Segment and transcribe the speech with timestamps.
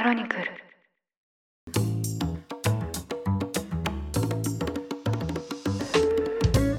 [0.00, 0.44] クロニクル。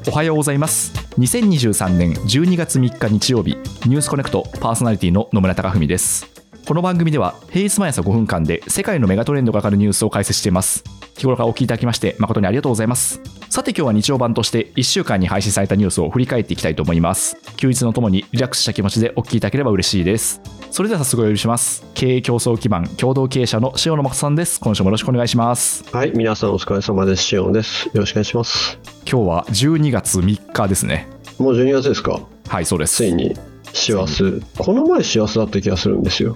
[0.08, 0.92] おはようございます。
[1.20, 6.26] 2023年12月3日日曜日ニュースコネクトパーソナリティの野村貴文です。
[6.66, 10.84] この番組では平日毎朝5分間で世界のメガトレンドがかかるニュースを解説しています。
[11.16, 13.22] 日頃からお聞きいただきまして誠にありがとうございます。
[13.52, 17.38] さて今日は日曜版として1週間に配信されたニュースを振り返っていきたいと思います。
[17.58, 20.42] 休日のともにリラックスした気持ちでお聞きいただければ嬉しいです。
[20.72, 21.86] それでは早速お呼びします。
[21.94, 24.58] 経営競争基盤共同経営者の塩野誠さんです。
[24.62, 25.84] 今週もよろしくお願いします。
[25.92, 27.24] はい、皆さんお疲れ様です。
[27.24, 27.88] シオンです。
[27.88, 28.80] よろしくお願いします。
[29.06, 31.10] 今日は12月3日ですね。
[31.40, 32.22] もう12月ですか？
[32.48, 32.96] はいそうです。
[32.96, 33.36] ついに、
[33.74, 34.42] 師走。
[34.58, 36.36] この前師走だった気がするんですよ。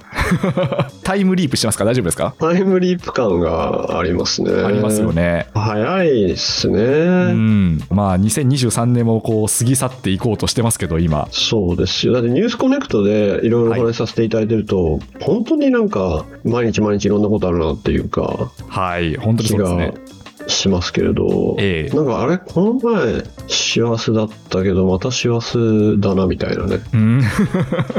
[1.03, 1.85] タイムリープしてますか？
[1.85, 2.33] 大丈夫ですか？
[2.39, 4.51] タイムリープ感がありますね。
[4.51, 5.11] ありますよ。
[5.13, 6.79] ね早いですね。
[6.79, 6.81] う
[7.33, 12.13] んまあ2023年もこう過ぎ去っていこうとしてますけど今そうですよ。
[12.13, 19.93] だってニュースコネクトでいろいろお話しさせていただいてると、本当になんか毎日毎日いろんなことあるなっていうか、はい本当にそうですね
[20.47, 25.57] しますけれど、ええなんかあれ、この前幸せだったけど、また幸せ
[25.97, 27.21] だなみたいなね、うん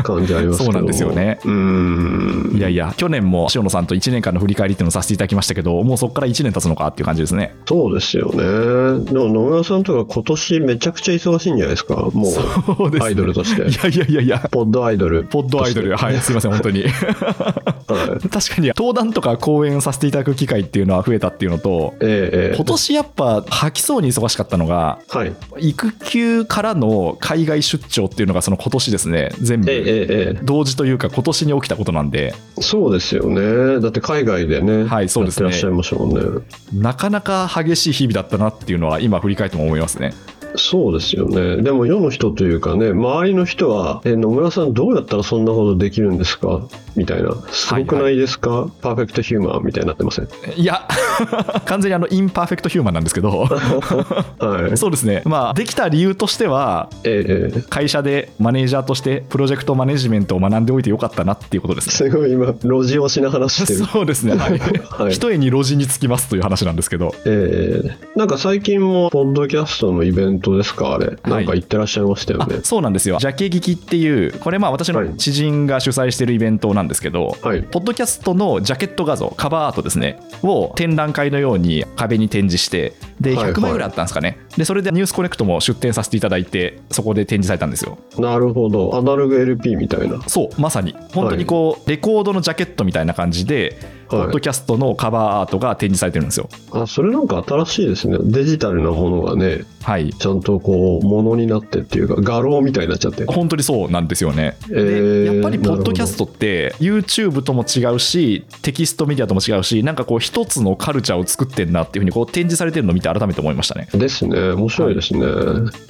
[0.03, 0.65] 感じありますけど。
[0.65, 2.57] そうなんですよねうーん。
[2.57, 9.05] いやいや去年も塩野さんと1年間の振り返りっていうのをさせていただきましたけどもうそこから1年経つのかっていう感じですねそうですよね。
[9.05, 11.97] でも野村さんとか今年めちゃくちゃ忙しいんじゃないですか。
[12.13, 13.63] もそうアイドルとして。
[13.63, 15.25] いやいやいやいやポッドアイドル。
[15.25, 17.76] ポッドアイドルはいすいません本当にはい。
[17.87, 22.57] 確かに登壇とか講演させていただく機会っていうのは増えたっていうのとええええ。
[22.57, 25.33] 今年やっぱ吐きそうに忙しかったのがはい。
[25.59, 30.39] 育休からの海外出張っていうのがその今年ですね全部。
[30.43, 32.35] 同時というか今年に起きたことなんで。
[32.59, 33.81] えそうですよね。
[33.81, 35.51] だって海外でね、はいそうですね。
[35.51, 36.43] らっしゃいましたもんね。
[36.73, 40.13] なかなか激しい日々だったなっていうのは今振り返っても思いますね
[40.57, 41.63] そうですよね。
[41.63, 46.63] でも世の人というかね、周りの人は、え、野村さんどうやったらそんなことできるんですか？
[46.97, 47.35] みたいな。
[47.53, 50.29] すごくないですか、パーフェクトヒューマンみたいになってません？
[50.57, 50.87] いや
[51.67, 53.31] 完全にあのインパーフェクトヒューマンなんですけど。
[53.31, 54.77] はい。
[54.79, 55.23] そうですね。
[55.25, 57.63] まあできた理由としてはええええ。
[57.69, 61.93] 会社でマネージャーとしてプロジェクトマネジメントを学んでおいてよかったなっていうことですね。
[61.93, 63.81] すごい今、路地押しな話してる。
[63.93, 64.59] そうですね、はい。
[64.59, 65.13] はい。
[65.13, 67.15] 一重に路地につきますという話なんですけど。
[67.27, 67.97] ええ。
[68.19, 71.07] なんか最近も、ポッドキャストのイベントですか、あれ。
[71.07, 72.61] はいなんか行ってらっしゃいましたよあね。
[72.63, 77.63] そうなんですよジャケ聞きっていうこれまあ私の知人が主催しているイベントなんですけど、はい。
[77.63, 84.39] ポッドキャストのジャケット画像、カバーアートですね、を展覧会のように壁に展示して、で、はいはい100枚ぐらいあったんですかね。
[84.57, 87.99] で、それでニュースコネクトも出展させていただいて、そこで展示されたんですよ。
[88.19, 88.97] なるほど。
[88.97, 90.21] アナログ LP みたいな。
[90.29, 90.95] そう、まさに。
[91.13, 93.79] 本当にこう、レコードのジャケットみたいな感じで、
[94.09, 96.49] ポッドキャストのカバーアートが展示されてるんですよ。
[96.73, 98.19] あ、それなんか新しいですね。
[98.23, 100.13] デジタルなものがね、はい。
[100.13, 103.25] ちゃんとこう、ものになってっていうか、画廊みたいになっちゃって。
[103.27, 104.57] 本当にそうなんですよね。
[104.71, 113.89] えーでやっぱりポッドキャストって YouTube とも違うしテキストメディアとも違うしなんかこう一つのカルチャーを作ってんなっていうふうにこう展示されてるのを見て改めて思いましたね。
[113.93, 114.51] ですね。
[114.53, 115.21] 面白いですね。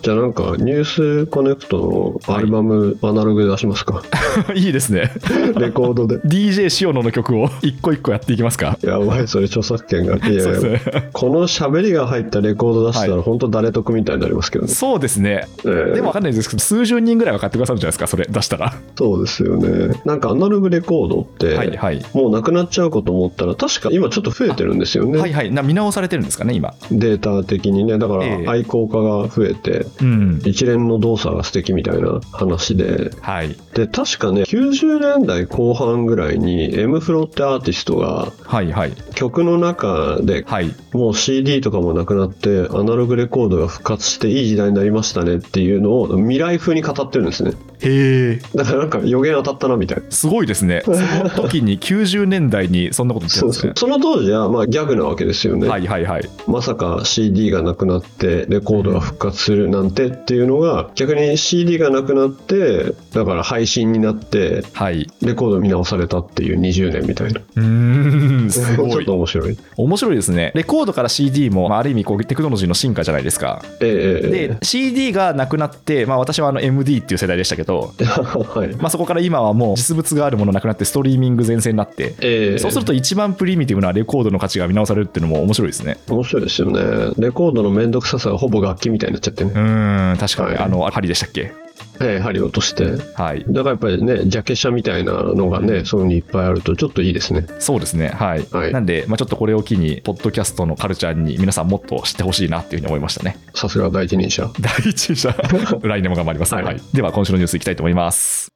[0.03, 4.03] じゃあなんか、ニュースコネクトのアルバム、アナログで出しますか？
[4.55, 5.13] いいですね。
[5.59, 6.19] レコードで。
[6.21, 8.79] DJ 塩野の曲を一個一個やっていきますか？
[8.83, 10.17] やばい、それ著作権が。
[10.27, 10.81] いやね。
[11.13, 14.71] この喋りが入ったレコード出したら、はい本当誰得みたいになりますけどね。
[14.73, 15.47] そうですね。
[15.65, 18.75] えーでもわかんないですけど、数十人ぐらいは買ってくださるんじゃないですか、それ出したら。
[18.97, 19.95] そうですよね。
[20.05, 22.03] なんかアナログレコードって、はいはい。
[22.13, 25.19] もうなくなっちゃうかと思ったら、確か今ちょっと増えてるんですよね。
[25.19, 25.51] はいはい。
[25.51, 26.75] な見直されてるんですかね、今。
[27.07, 27.99] データ的にね。
[27.99, 30.43] だからええ愛好家が増えて、うん。
[30.45, 33.11] 一連の動作が素敵みたいな話で。
[33.21, 33.57] はい。
[33.75, 38.93] で、確かね、90年代後半ぐらいに、M フロってアーティストがはいはい。
[39.15, 40.75] 曲の中ではい。
[40.93, 48.41] もう CD とかもなくなってアナログレコードが復活していい時代になりましたねっていうのを未来風に語ってるんですねへえ。
[48.55, 50.83] だからなんか予言当たったなみたいなすごいですね。
[50.85, 53.73] その時に 90年代にそんなこと言ってるんですね。
[53.77, 56.29] そうそうその当時はまあギャグなわけですよね、はいはいはい。
[56.47, 65.09] まさか CD がなくなってレコードが復活するなんてっていうのが逆に CD がなくなってだから配信になってはい。
[65.23, 69.15] レコード見直されたっていう20年みたいなうーん、すちょっごいと。
[69.15, 70.53] 面白い面白いですね。
[70.55, 73.63] レコードから CD も、まあ、ある意味こうテクノロジーの進化じゃないですか。
[73.81, 78.77] ええええで、CD がなくなって、まあ、私はあの MD っていう世代でしたけど、はい。
[78.77, 82.59] まあ、そこから今はもう実物があるものなくなってストリーミング全盛になって、ええ。
[82.59, 85.99] そうすると一番プリミティブなレコードの価値が見直されるっていうのも面白いですね。
[86.09, 87.15] 面白いですよね。
[87.19, 89.51] レコードの面倒くささがほぼ楽器みたいになっちゃってね。
[89.55, 90.59] う、ーん、確かに、はい。
[90.59, 91.53] あの、針でしたっけ？
[92.01, 93.45] ええ針を落としてはい。
[93.49, 98.09] だからやっぱりねジャケ写みたいなのがねそういうのにいっぱいあるとちょっといいですねそうですね。
[98.09, 98.47] はい。
[98.51, 103.39] はいなんで、まあ、ちょっとこれを機に、ポッドキャストのカルチャーに皆さんもっと知ってほしいなっていうふうに思いましたね。
[103.55, 105.31] さすが第一人者 第一者、
[105.83, 106.55] 来年も頑張ります。
[106.55, 106.81] はいはい。
[106.93, 108.56] では、今週のニュースいきたいと思います。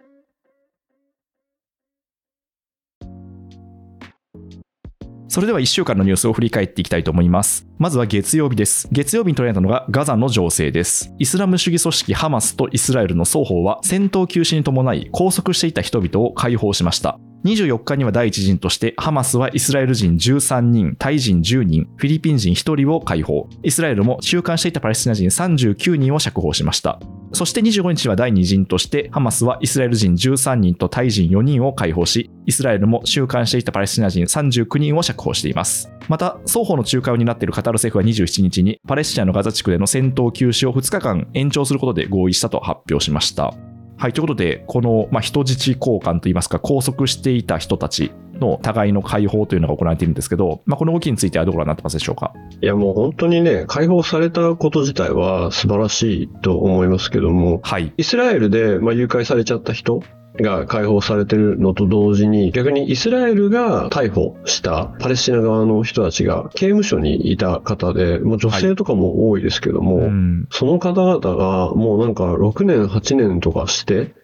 [5.31, 7.65] それでは1週間のニュースを振り返っていきたいと思います。
[7.79, 8.89] まずは月曜日です。
[8.91, 11.15] 月曜日に取り上げたのがガザの情勢です。
[11.21, 17.21] イスラム主義組織ハマスとイスラエルの双方は戦闘休止に伴い拘束していた人々を解放しました。
[17.45, 23.49] 24日には第一陣としてハマスはイスラエル人13人、タイ人10人、フィリピン人1人を解放。
[23.63, 27.01] イスラエルも収監していたパレスチナ人39人を釈放しました。
[27.33, 35.91] そして25日は第2陣として、ハマスはイスラエル人13人とタイ人4人を解放し、イスラエルも収監していたパレスチナ人39人を釈放しています。
[36.09, 43.55] また、双方の仲介を担っているカタール政府は27日に、パレスチナのガザ地区での戦闘休止を2日間延長することで合意したと発表しました。
[44.01, 52.33] はい、ということで、この、まあ、人質交換といいますか、拘束していた人たちの互いの解放というのが行われているんですけど、まあ、この動きについてはどうご覧になってますでしょうか？
[52.63, 57.93] いやもう本当にね、解放されたこと自体は素晴らしいと思いますけども、はい。
[57.99, 60.03] イスラエルで、まあ、誘拐されちゃった人
[60.43, 70.47] が解放されてるのと同時に、逆にイスラエルが逮捕したパレスチナ側の人たちが刑務所にいた方で、もう女性とかも多いですけども、うん。
[70.51, 74.15] その方々がもうなんか6年、8年とかして、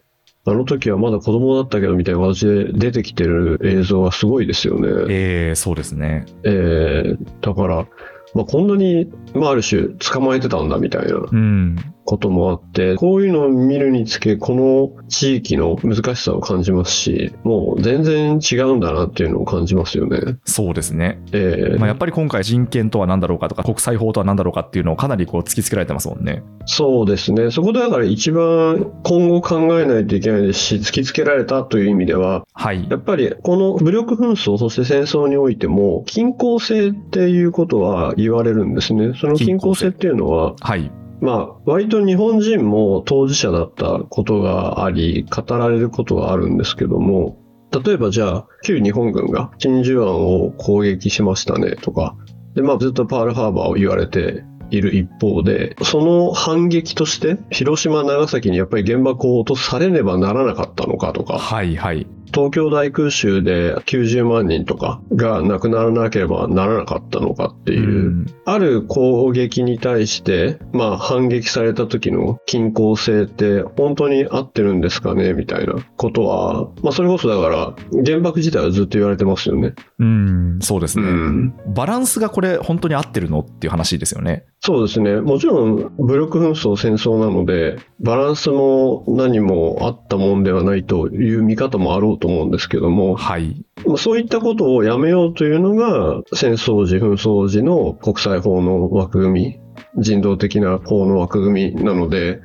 [0.49, 4.89] あの時はまだ子供だったけどみたいな形で出てきてる映像がすごいですよね。
[5.09, 6.25] えー、そうですね。
[6.45, 7.89] えー、だから、
[8.33, 11.77] まあ、こんなに、まあ、ある種捕まえてたんだみたいなうん。
[12.07, 20.39] こともあって、こういうのを見るにつけ、この地域の難しさを感じますし、もう全然違うんだなっていうのを感じますよね。
[20.45, 21.21] そうですね。
[21.33, 26.43] えーまあ、やっぱり今回人権とは何だろうかとか国際法とは何だろうかっていうのをかなりこう突きつけられてますもんね。
[26.65, 27.51] そうですね。
[27.51, 32.97] そこでだから一番今後考えないといけないですし、突きつけられたという意味では、はいや。
[32.97, 39.13] っぱりこの武力紛争、そして戦争においても、均衡性っていうことは言われるんですね。
[39.19, 40.91] その均衡性っていうのは、はい。
[41.21, 47.39] まあ、割と日本人も当事者だったことがあり、語られることがあるんですけども、
[47.85, 52.17] 例えばじゃあ、旧日本軍が真珠湾を攻撃しましたねとか、
[52.55, 61.77] で、まあずっとパールハーバーを言われている一方で、その反撃として、広島、長崎にやっぱり原爆を落とされねばならなかったのかとか、はい。
[61.77, 62.07] はい。
[62.33, 77.75] 東京大空襲で90万人とかが亡くならなければならなかったのかっていう、うんある攻撃に対して、まあ反撃された時の均衡性って本当に合ってるんですかねみたいなことは、まあそれこそだから
[78.05, 79.75] 原爆自体はずっと言われてますよね。
[79.99, 81.55] うん、そうですね、ん。
[81.75, 84.47] バランスがこれ本当に合ってるのっていう話ですよね。
[84.61, 85.21] そうですね。
[85.21, 93.65] もちろん武力紛争戦争なので、バランスも何もあったもんではないという見方もあろうと思うんですけども、はい。
[93.87, 99.59] まあそういったことをやめようというのが、戦争時、紛争時の国際法の枠組
[99.97, 102.41] み、人道的な法の枠組みなので、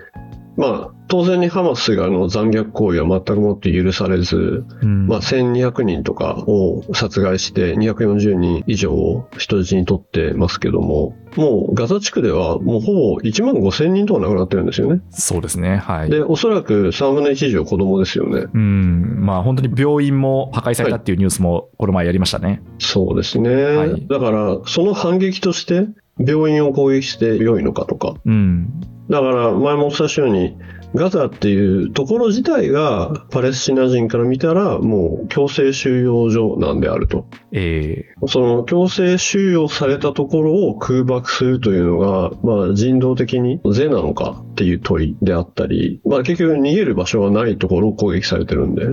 [0.57, 15.01] まあ、当然にハマスがの残虐行為は全くもって許されず、うんまあ、1200人とかを殺害して240人以上を人質に取ってますけども、もうガザ地区ではもうほぼ1万5000人とか亡くなってるんですよね。
[15.09, 15.75] そうですね。
[15.75, 16.09] はい。
[16.09, 18.45] で、おそらく3分の1以上子供ですよね。
[18.53, 22.61] うん、まあ本当に病院も破壊されたっていうニュースもこの前やりましたね。
[22.79, 23.53] そうですね。
[23.53, 25.87] はいだから、その反撃として、
[26.17, 28.15] 病院を攻撃して良いのかとか。
[28.25, 28.81] うん。
[29.09, 30.55] だから、前もお伝えしたように、
[30.93, 37.27] ガザっていうところ自体が、パレスチナ人から見たら、もう強制収容所なんであると。
[37.53, 48.86] えその強制収容されたところを空爆するというのが、まあ人道的に是なのかっていう問いであったり、まあ結局逃げる場所がないところを攻撃されてるんで。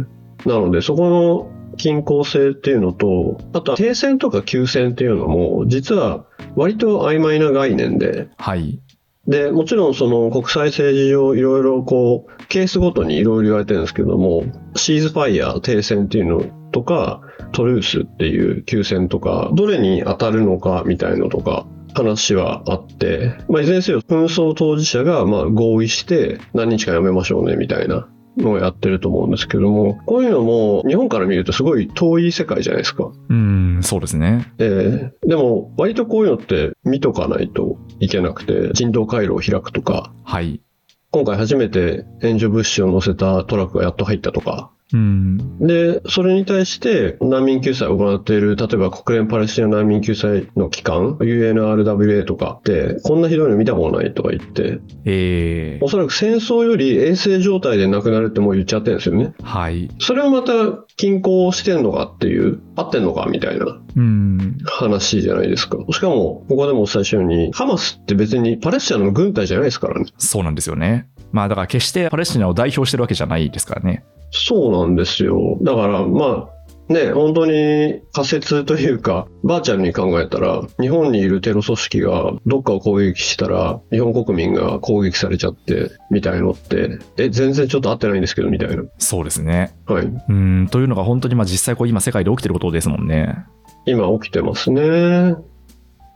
[0.47, 6.27] なのでそこの均衡性っていうのと、あとは停戦とか休戦っていうのも、実は
[6.57, 8.81] 割と曖昧な概念で、ーはい。
[9.29, 14.45] で、もちろんその国際政治上いろいろこう、ケースごとにいろいろ言われてるんですけども、
[14.75, 17.21] シーズファイア、停戦っていうのとか、
[17.53, 28.09] トルースっていう休戦とか、どれに当たるのかみたいのとか、話はあって、まあ、いずれにせよ、紛争当事者がまあ合意して何日かやめましょうねみたいな
[28.39, 33.13] のをやってると思うんですけども、こういうのも日本から見るとすごい遠い世界じゃないですか。
[33.29, 34.53] うん、そうですね。
[34.59, 40.63] えーでも、割とこういうのって見とかないといけなくて、人道回廊を開くとか、はい。
[41.11, 44.71] 今回初めて援助物資を乗せたトラックがやっと入ったとか。
[44.93, 45.59] うん。
[45.59, 59.35] で、それに対して難民救済を行っている、例えば国連パレスチナ難民救済の機関、UNRWA とかって、こんなひどいの見たことないとか言って、えおそらく戦争より衛生状態で亡くなるってもう言っちゃってるんですよね。
[59.39, 59.91] ーはい。
[59.99, 60.53] それをまた
[60.97, 64.59] 均衡してんのかっていう、合ってんのかみたいなうん。
[64.65, 65.79] 話じゃないですか。
[65.91, 70.07] しかも、ここでもお伝えしたように、ハマスって別にパレスチナの軍隊じゃないですからね。
[70.19, 71.09] そうなんですよね。
[71.31, 74.05] まあだから決してパレスチナを代表してるわけじゃないですからね。
[74.31, 75.59] そうなんですよ。
[75.63, 76.59] だから、まあ、
[76.89, 88.85] ね、本当に仮説というか、バーチャルに考えたら、日本にいるテロ組織がどっかを攻撃したら、日本国民が攻撃されちゃって、みたいのって、え、全然ちょっと合ってないんですけど、みたいな。
[88.97, 89.77] そうですね。
[89.87, 90.07] はい。
[90.07, 93.37] うん、というのが本当にまあ実際こう今世界で起きてることですもんね。
[93.85, 95.37] 今起きてますね。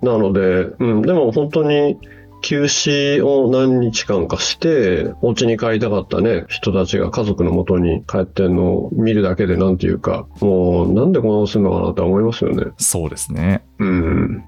[0.03, 0.41] なので、
[0.79, 1.99] うん、でも本当に
[2.43, 12.73] 休止を何日間かして、お家に帰りたかったね、人たちが家族の元に帰ってんのを見るだけでなんていうか、もうなんでこんなことするのかなとは思いますよね。
[12.77, 13.65] そうですね。
[13.79, 14.45] うん。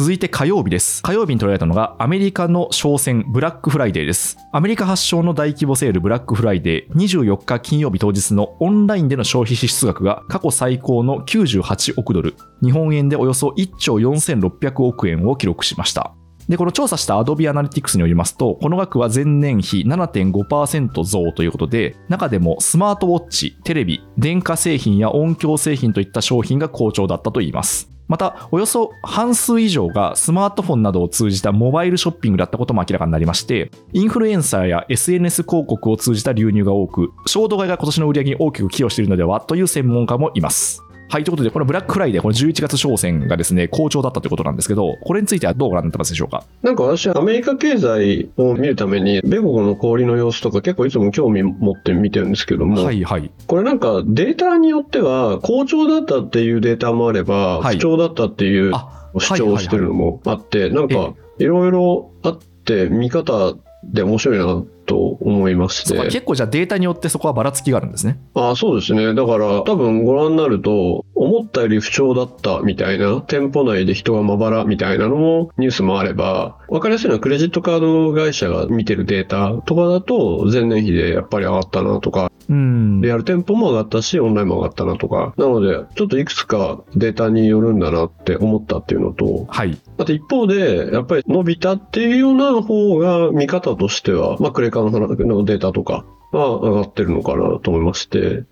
[0.00, 1.02] 続いて火曜日です。
[1.02, 4.38] 火曜日に取られたのがアメリカの商戦ブラックフライデーです。
[4.50, 16.14] アメリカ発祥の大規模セールブラックフライデー24日金曜日当日のオンラインでの消費支出額が過去最高の98億ドル、日本円でおよそ1兆4600億円を記録しました。
[16.48, 27.90] で、この調査した Adobe Analytics によりますと、この額は前年比7.5%増ということで、中でもスマートウォッチ、テレビ、電化製品や音響製品といった商品が好調だったといいます。
[28.10, 40.82] また、およそ半数以上がスマートフォンなどを通じたモバイルショッピングだったことも明らかになりまして、インフルエンサーや SNS 広告を通じた流入が多く、衝動買いが今年の売り上げに大きく寄与しているのではという専門家もいます。
[41.10, 46.44] はい、ということで、このブラックフライデー、この11月商戦がですね、好調だったということなんですけど、これについてはどうご覧になってますでしょうか？
[46.62, 53.28] なんか私はアメリカ経済を見るために、米国の小売りの様子とか結構いつも興味持って見てるんですけども、はいはい。
[53.48, 57.78] これなんかデータによっては好調だったっていうデータもあれば、はい。
[57.78, 65.96] 不調だったっていうあ、主張をしてるのもあって、なんえかいろいろあって見方で面白いなと思いまして。
[66.06, 68.18] 結構じゃあデータによってそこはばらつきがあるんですね。
[68.34, 69.14] あそうですね。
[69.14, 83.00] だから多分ご覧になると、思ったより不調だったみたいな、店舗内で人がまばらみたいなのもニュースもあれば、わかりやすいのはクレジットカード会社が見てるデータとかだと、前年比でやっぱり上がったなとか、うん。
[83.00, 85.34] リアル店舗も上がったし、オンラインも上がったなとか。
[85.36, 89.78] なので、ちょっといくつかデータによるんだなって思ったっていうのと、はい。
[89.98, 98.44] あと一方で、やっぱり伸びたっていうような方が見方としては、まあ、クレカの話のデータとかは上がってるのかなと思いまして。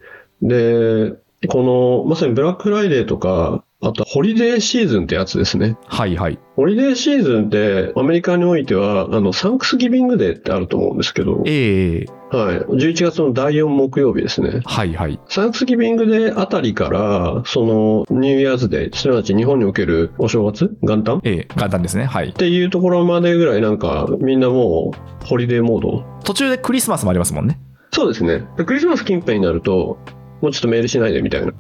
[0.42, 1.14] で、
[1.48, 5.76] この、まさにブラックフライデーとか、あとホリデーシーズンってやつですね。
[5.86, 6.38] はいはい。
[6.56, 12.58] ホリデーシーズンってアメリカにおいては、あの、 Thanksgiving Day ってあると思うんですけど、ええはい。
[12.58, 14.62] 11月の第4木曜日ですね。
[14.64, 15.20] はいはい。
[15.28, 22.04] Thanksgiving Day あたりから、その New Year's Day、すなわち日本におけるお正月元旦っええ元旦ですね。
[22.04, 22.32] はい。
[22.32, 24.92] ていうところまでぐらいなんか、みんなも
[25.22, 26.04] う、ホリデーモード。
[26.24, 27.60] 途中でクリスマスもありますもんね。
[27.92, 28.44] そうですね。
[28.66, 29.98] クリスマス近辺になると、
[30.40, 31.52] もうちょっとメールしないでみたいな。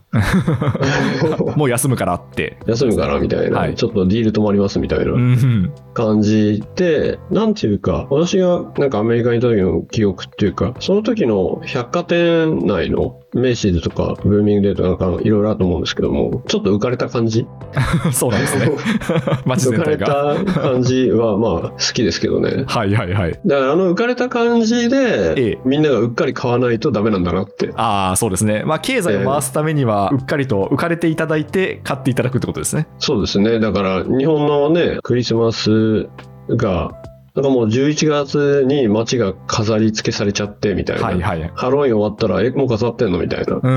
[1.56, 2.56] もう休むからって。
[2.66, 5.72] 休むからみたいな、はいちょっとディール止まりますみたいなうん。
[5.94, 17.46] 感じで、なんていうか、私がなんかアメリカにいた時の記憶っていうか、その時の百貨店内のメイシーズとかブーミングデーとかなんかいろいろあると思うんですけども、ちょっと浮かれた感じ？
[18.12, 18.70] そうなんですね。
[19.44, 19.98] 街浮かれ。
[19.98, 22.64] た感じはまあ好きですけどね。
[22.66, 23.38] はいはいはい。
[23.44, 27.70] だからあの浮かれた感じえでえ、みんながうっかり買わないとダメなんだなって。
[27.76, 28.62] ああ、そうですね。
[28.64, 32.86] まあ、経済を回すためには、うっかりと浮かれていただいて、買っていただくってことですね。
[32.98, 33.58] そうですね。
[33.60, 36.08] だから日本のね、クリスマス
[36.48, 36.92] が、
[37.38, 41.04] なんかもう11月に街が飾り付けされちゃってみたいな。
[41.04, 41.52] はいはい。
[41.54, 43.20] ハロウィン終わったら、え、もう飾ってんの？
[43.20, 43.60] みたいな。
[43.62, 43.68] う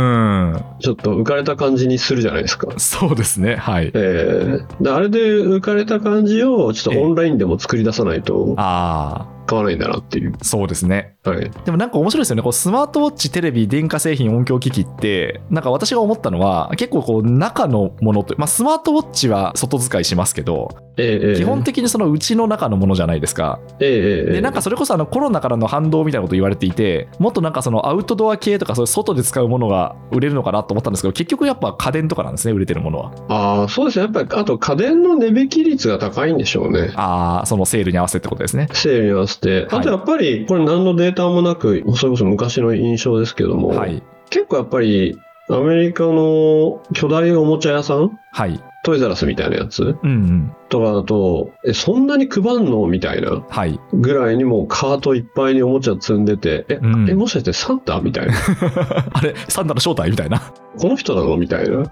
[0.54, 0.64] ん。
[0.80, 2.68] ちょっと浮かれた感じにするじゃないですか。
[2.80, 3.56] そうですね。
[3.56, 3.92] はい。
[3.94, 10.34] ええであれで浮かれた感じを、ちょっとオンラインでも作り出さないとあ買わないんだなっていう。
[10.40, 11.18] あ、そうですね。
[11.24, 11.52] はい。
[11.66, 12.42] でもなんか面白いですよね。
[12.42, 23.60] こうスマートウォッチ、テレビ、電化製品、音響機器って、なんか私が思ったのは、結構こう中のものと、まあスマートウォッチは外使いしますけど、ええええ基本的にそのうちの中のものじゃないですか。
[23.80, 33.14] ええええで、なんかそれこそあのコロナからの反動みたいなこと言われていて、もっとなんかそのアウトドア系とかそういう外で使うものが売れるのかなと思ったんですけど、結局やっぱ家電とかなんですね、売れてるものは。
[33.30, 34.04] ああ、そうですね。
[34.04, 36.92] やっぱり、あと家電の値引き率が高いんでしょうね。
[36.96, 38.68] ああ、そのセールに合わせてってことですね。
[38.74, 39.41] セールに合わせて。
[39.70, 44.04] あとやっぱり、これ何のデータもなく、それこそ昔の印象ですけども、はい。
[44.30, 45.18] 結構やっぱり、
[45.50, 48.60] アメリカの巨大おもちゃ屋さんはい。
[48.84, 50.56] トイザラスみたいなやつうんうん。
[50.70, 53.80] とかだと、え、そんなに配んのみたいなはい。
[53.94, 58.34] ぐらいにもうカートいっぱいにおもちゃ積んでて、え、うんえもしかしてサンタみたいな？
[59.14, 60.42] あれ、サンタの正体みたいな。
[60.80, 61.92] この人なのみたいな。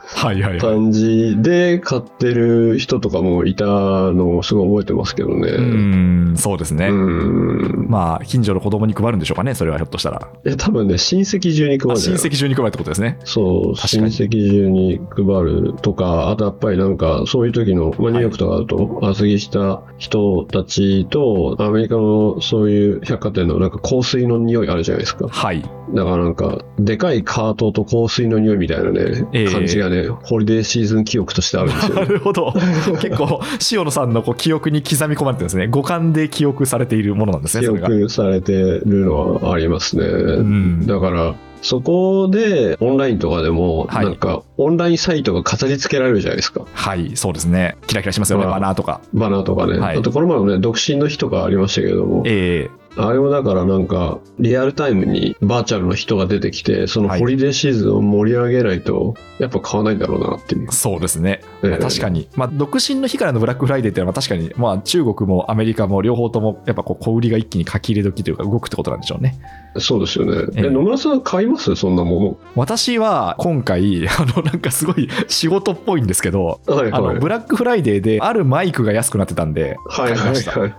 [0.59, 5.49] 感じで買ってる人とかもいたのをすごい覚えてますけどね。
[5.49, 6.87] うーん、そうですね。
[6.87, 7.87] うん。
[7.89, 10.29] まあ、近所の子供に配るんでしょうかね、それはひょっとしたら。
[10.45, 12.21] え、多分ね、親戚中に配るんじゃない？
[12.21, 13.17] 戚中に配るってことですね。
[13.25, 25.27] そう、親戚中に配るとか、あとやっぱりなんか、そういう時の、まあ、ニューヨークとかだと、厚着した人たちと、アメリカのそういう百貨店のなんか香水の匂いあるじゃないですか。
[25.27, 25.63] はい。
[25.93, 32.07] だからなんか、でかいカートと香水の匂いみたいなね、ええ感じがね、ホリデーシーズン記憶としてあるんですよなね。
[32.07, 32.53] るほど。
[33.01, 33.41] 結構、
[33.71, 35.67] 塩野さんのこう記憶に刻み込まれてるんですね。
[35.67, 37.69] 五感で記憶されているものなんですね、記。
[37.69, 40.05] 憶されてるのはありますね。
[40.05, 46.65] んだから、そこでオンラインとかでも、はいなんか、オンラインサイトが飾り付けられるじゃないですか。
[46.71, 47.77] はい、そうですね。
[47.87, 49.01] キラキラしますよね、まあバナーとか。
[49.13, 49.77] バナーとかね。
[49.77, 52.69] はいあと、この前もね、独身の日とかありましたけれども、え
[53.07, 60.71] あれもだからなんか、リアルタイムにバーチャルの人が出てきて、そのはいホリデーシーズンを盛り上げないと、やっぱ買わないんだろうなっていうえ。
[60.71, 61.41] そうですね。
[61.63, 62.27] ええまあ確かに。
[62.35, 69.39] まあ、独身の日からのブラックフライデーっていうのは確かに、まあ、中国もアメリカも両方とも、やっぱこう、小売りが一気に書き入れ時というか、動くってことなんでしょうね。
[69.77, 70.51] そうですよね。
[70.55, 71.75] えええ、野村さん買います？
[71.75, 76.75] そんなも私は今回、 あの、なんかすごい仕事っぽいんですけど、の。
[76.75, 77.19] はいあの、はい。
[77.19, 80.73] ブラックフライデーであるマイクが安くなってたんで、はいはい買いました はい。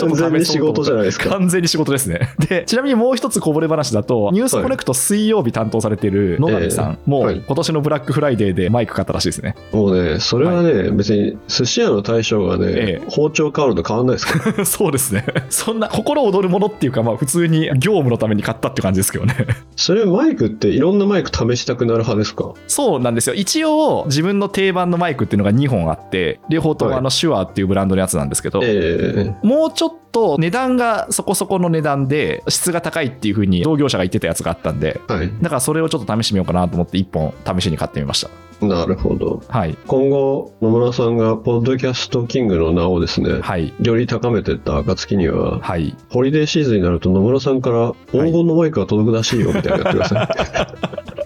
[0.00, 1.30] 完全に仕事じゃないですか。
[1.30, 2.20] 完全に仕事ですね。
[2.48, 9.54] で、ちなみにもう一つこぼれ話だと、ニュースコネクト水曜日担当されてる野上さんも、はい今年のブラックフライデーでマイク買ったらしいですね。
[9.72, 15.24] もうね、それはね、別に寿司屋の大将がね、ええ包丁買うのと変わんないですか そうですね。
[15.50, 19.34] そんな心躍るものっていうか、まあ普通に業務のために買ったっていう感じですけどね。
[19.76, 22.52] それマイクっていろんなマイク試したくなる派ですか？
[22.66, 23.34] そうなんですよ。
[23.34, 35.30] 一応自分の定番のマイクっていうのが2本あって、両方ともはいあのシュアーっていうブランドのやつなんですけど、ええもうちょっと値段がそこそこの値段で質が高いっていう風に同業者が言ってたやつがあったんで、はい。
[35.42, 38.30] だからそれをちょっと試してみようかなと思って1本試しに買ってみました。
[38.64, 39.42] なるほど。
[39.48, 39.76] はい。
[39.86, 43.74] 今後、野村さんがポッドキャストキングの名をですね、はい。
[43.82, 45.96] より高めていった暁には、はい。
[46.10, 51.23] ホリデーシーズンになると野村さんから黄金のマイクが届くらしいよみたいなのやってください。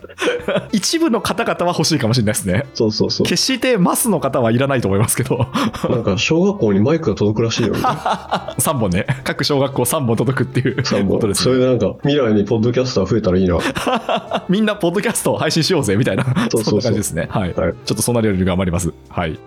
[0.73, 2.67] 一部の方々は欲しいかもしれないですね。
[2.75, 3.27] そうそうそう。
[3.27, 5.49] 決してマスの方はいらないと思いますけど、
[5.89, 8.55] なんか小学校にマイクが届くらしいよみたいな。
[8.59, 10.77] 3本ね、各小学校3本届くっていう
[11.09, 11.45] ことですね。
[11.45, 13.59] それでなんか未来にポッドキャスター増えたらいいな。
[14.49, 17.29] みんなポッドキャストを配信しようぜみたいな、そうそうそうんな感じですね。
[17.31, 17.55] はい。
[17.55, 18.93] はいちょっとそんなレベル頑張ります。
[19.09, 19.39] はい。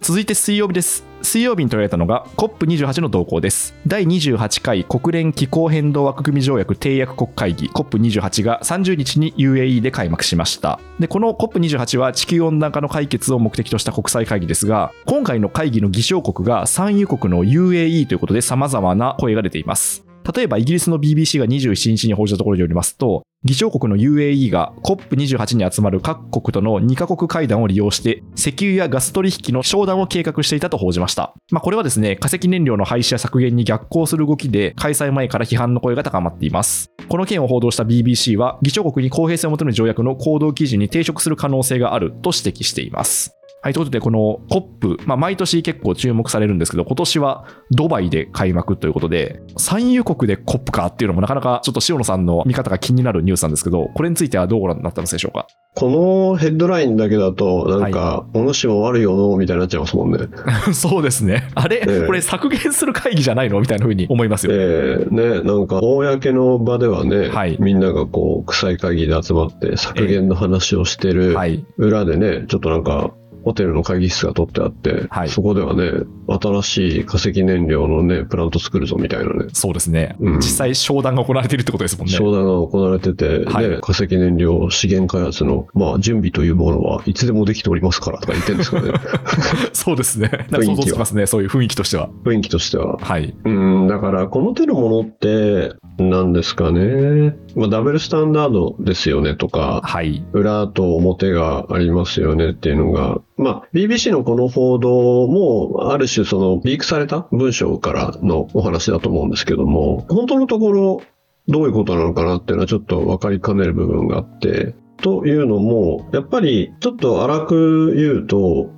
[0.00, 1.11] 続いて水曜日です。
[1.22, 3.74] 水曜日に取られたのが COP28 の動向です。
[3.86, 10.80] 第28回国連気候変動枠組み条約締約国会議 COP28 が30日に UAE で開幕しました。
[10.98, 20.04] で、この COP28 は地球温暖化の解決を目的とした国際会議ですが、今回の会議の議長国が産油国の UAE ということで様々な声が出ています。
[20.34, 31.34] 例えばイギリスの BBC が27日に報じたところによりますと、議長国の UAE が COP28 に集まる各国との2カ国会談を利用して、石油やガス取引の商談を計画していたと報じました。
[31.50, 36.92] まあ、これはですね、化石燃料の廃止や削減に逆行する動きで、開催前から批判の声が高まっています。
[37.08, 43.34] この件を報道した BBC は、議長国に公平性を求める条約の行動基準に抵触する可能性があると指摘しています。
[43.64, 55.46] はい、ということで、この COP、まあ、毎年結構注目されるんですけど、今年はドバイで開幕ということで、産油国で COP かっていうのもなかなかちょっと塩野さんの見方が気になるニュースなんですけど、これについてはどうご覧になってますでしょうか？
[55.76, 55.90] こ
[56.32, 60.18] のヘッドラインだけだと、なんか、お主も悪いよのみたいになっちゃいますもんね。
[60.74, 61.48] そうですね。
[61.54, 64.52] あれ、ええこれ削減する会議じゃないのみたいな風に思いますよ。
[64.54, 71.64] ええね、なんか、公の場ではね、はいみんながこう、臭い会議で集まって削減の話をしてる、はい。
[71.78, 73.12] 裏でね、ちょっとなんか、
[73.44, 75.90] ホテルの会議室が取ってあって、はいそこではね、
[76.28, 80.16] 新しい化石燃料のね、プラント作るぞみたいなね、そうですね。
[80.20, 82.12] うん実際商談が行われているってことですもんね。
[82.12, 88.92] 商談が行われてて、はいね、化石燃料資源開発の、まあ、準備というものはいつでもできておりますからとか言ってるんですかね。
[89.72, 90.46] そうですね。
[90.50, 91.26] なんか想像つきますね。
[91.26, 92.10] そういう雰囲気としては。
[92.24, 92.98] 雰囲気としては。
[92.98, 93.34] はい。
[93.44, 93.50] う
[93.84, 97.36] ん、だから、この手のものって、なんですかね。
[97.54, 100.24] まあ、ダブルスタンダードですよねとか、はい。
[100.32, 111.02] 裏と表がありますよねっていうのが、まあ、BBC のこの報道も、ある種その、リークされた文章からのお話だと思うんですけども、本当のところ、
[111.48, 118.70] どういうことなのかなっていうのはちょっと分かりかねる部分があって、というのも、やっぱりちょっと荒く言うと、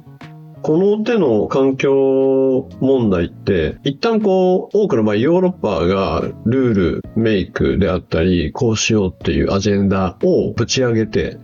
[0.63, 11.37] この手の環境問題って、一旦こう、多くの場合ヨーロッパがルールメイクであったり、こうしようっていうアジェンダをぶち上げて、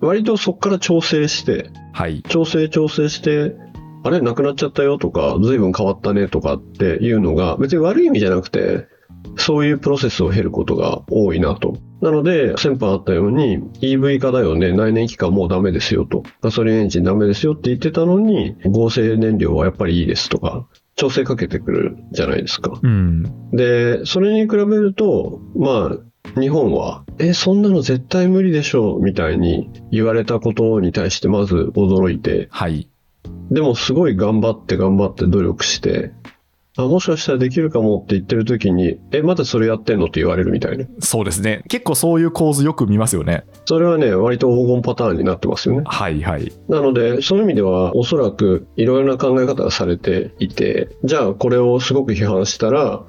[0.00, 2.22] 割とそこから調整して、はい。
[2.28, 3.54] 調整調整して、
[4.04, 4.20] あれ？
[4.20, 8.86] なくなっちゃったよとか、随分変わったねとかっていうのが、別に悪い意味じゃなくて、
[9.36, 11.76] そういうプロセスを経ることが多いなと。
[12.00, 16.22] なので、先般あったように、EV 化だよね、内燃機関もうダメですよと。
[16.40, 22.78] ガソリンエンジンダメですよって言ってたのに、合成燃料はやっぱりいいですとか、調整かけてくるじゃないですか。
[22.80, 23.22] うん。
[23.50, 25.98] で、それに比べると、まあ、
[26.38, 32.88] 日本は、え、そんなの絶対無理でしょう、みたいに言われたことに対してまず驚いて、はい。
[33.50, 36.12] でもすごい頑張って頑張って努力して、
[36.78, 40.86] あ、もしかしたらできるかもって言ってる時に、え、まだそれやってんのって言われるみたいな。
[41.00, 41.64] そうですね。
[41.68, 43.44] 結構そういう構図よく見ますよね。
[43.64, 45.82] それはね、割と黄金パターンになってますよね。
[45.84, 46.52] はいはい。
[46.68, 53.04] なので、そういう意味では、おそらくいろいろな考え方がされていて、じゃあこれをすごく批判したら、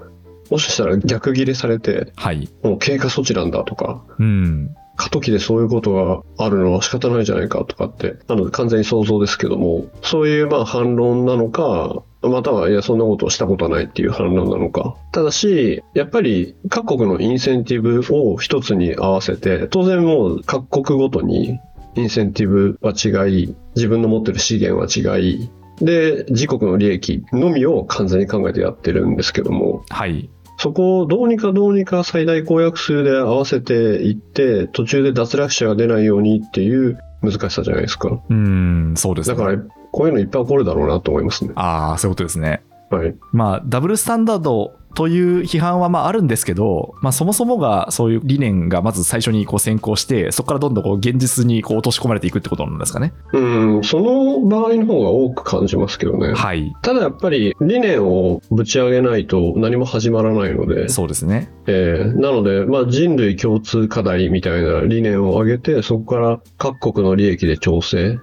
[0.50, 2.50] もしかしたら逆ギレされて、はい。
[2.64, 4.76] もう経過措置なんだとか、うん。
[4.96, 14.98] 過渡期でそういうことがあるのは仕方ないじゃないかとかって、なので完全に想像ですけども、そういうまあ反論なのか、または、いや、そんなことをしたことはないっていう反論なのか。
[15.14, 21.60] ただし、やっぱり各国のインセンティブを一つに合わせて、当然もう各国ごとに
[21.96, 25.50] インセンティブは違い、自分の持ってる資源は違い、
[25.82, 30.30] で、自国の利益のみを完全に考えてやってるんですけども、はい。
[30.60, 38.20] そこをどうにかどうにか最大公約数で合わせていって、途中で脱落者が出ないようにっていう難しさじゃないですか。
[38.30, 39.38] うん、そうですね。
[39.38, 39.58] だから、
[39.92, 41.54] こういうのいっぱい起こるだろうなと思いますね。
[41.56, 42.62] ああ、そういうことですね。
[42.90, 43.16] はい。
[43.32, 53.14] まあ、ダブルスタンダードという批判はまああるんですけど、まあ、そもそもがそういう理念がまず最初にこう先行して、そこからどんどんこう現実にこう落とし込まれていくってことなんですかね。
[53.34, 56.34] うん、その場合の方が多く感じますけどね。
[56.34, 56.74] はい。
[56.82, 61.52] ただやっぱり理念をぶち上げないと何も始まらないので、そうですね。
[61.68, 68.20] えーなので、まあ、人類共通課題みたいな理念を上げて、そこから各国の利益で調整。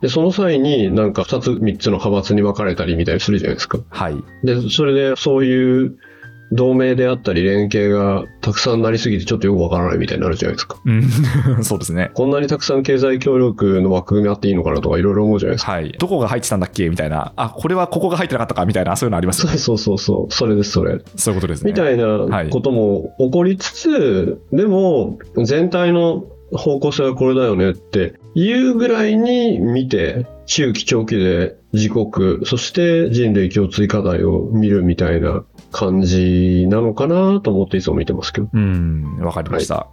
[0.00, 3.78] で、その際になんか2つ3つの派閥に分かれたりみたいにするじゃないですか。
[3.88, 4.16] はい。
[4.44, 5.98] で、それでそういう
[6.52, 10.78] 同盟であったり連携がたくさんなりすぎてちょっとよくわからないみたいになるじゃないですか。
[10.84, 11.02] うん、
[11.62, 12.10] そうですね。
[12.14, 15.72] こんなにたくさん経済協力の枠組みあっていいのかなとかいろいろ思うじゃないですか。
[15.72, 15.94] はい。
[15.98, 16.88] どこが入ってたんだっけ？
[16.88, 17.32] みたいな。
[17.36, 19.58] あ、これはここが入ってなかったかみたいな、そういうのありますよね。
[19.58, 20.98] そうそうそうそう、それです、それ。
[21.16, 21.70] そういうことですね。
[21.72, 38.48] みたいはないことも起こりつつ、でも全体の方向性はこれだよねっていうぐらいに見て、中期長期で自国、そして人類共通課題を見るみたいな感じなのかなと思っていつも見てますけど。
[38.52, 39.88] うん、わかりました。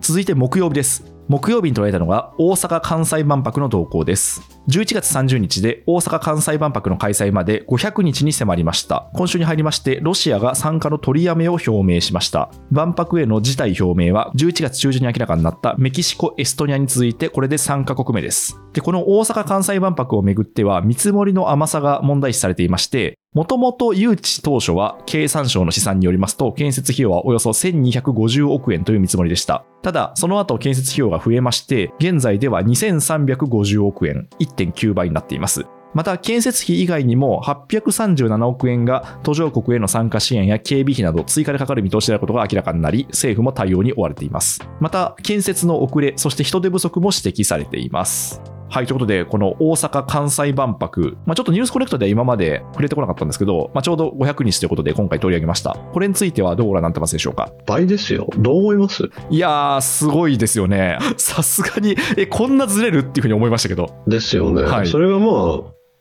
[0.00, 1.12] 続いて木曜日です。
[1.28, 4.55] 木曜日に捉えたのが大阪・関西万博の動向です。
[4.68, 9.08] 11月30日で大阪・関西万博の開催まで500日に迫りました。
[9.14, 12.50] 今週に入りまして、ロシアが参加の取りやめを表明しました。
[12.72, 18.60] 万博への辞退表明は11月中旬に明らかになったメキシコ、エストニアに続いてこれで3カ国目です。
[18.72, 29.66] で、この大阪・関西万博をめぐっては見積もりの甘さが問題視されていまして、もともと誘致当初は経産省の試算によりますと建設費用はおよそ1250億円という見積もりでした。
[29.82, 35.66] ただ、その後建設費用が増えまして、現在では2350億円、1.9倍になっています。
[35.94, 44.60] また、建設費以外にも837億円が途上国への参加支援や警備費など追加でかかる見通しであることが明らかになり、政府も対応に追われています。
[44.78, 48.42] また、建設の遅れ、そして人手不足も指摘されています。
[48.68, 55.76] はい、ということで、この大阪・関西万博、まあ、ちょっとニュースコネクトでは今まで触れてこなかったんですけど、まあ、ちょうど500日ということで今回取り上げました。
[55.92, 57.52] これについてはどうご覧になってますでしょうか？
[57.66, 58.28] 倍ですよ。
[58.38, 59.08] どう思います？
[59.30, 60.98] いやー、すごいですよね。
[61.16, 63.90] さすがに、え、こんなずれるっていうふうに思いましたけど。
[64.06, 64.62] ですよね。
[64.62, 65.60] はいそれがまあ、